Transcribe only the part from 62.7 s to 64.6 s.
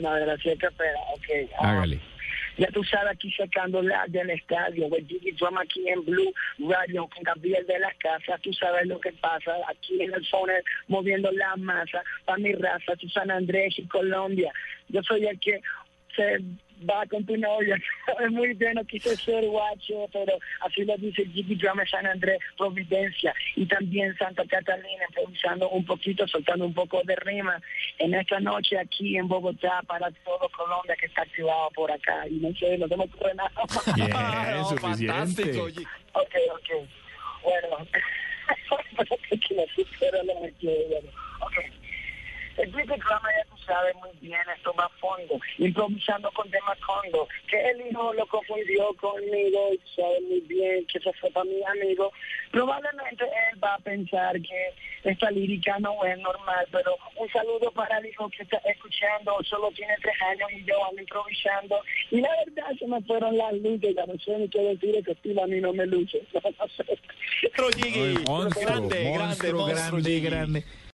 se me fueron las luces, ya no sé ni qué